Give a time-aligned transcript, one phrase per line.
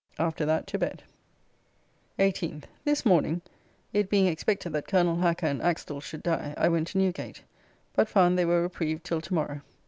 [0.17, 1.03] After that to bed.
[2.17, 2.63] 18th.
[2.85, 3.41] This morning,
[3.93, 7.43] it being expected that Colonel Hacker and Axtell should die, I went to Newgate,
[7.93, 9.61] but found they were reprieved till to morrow.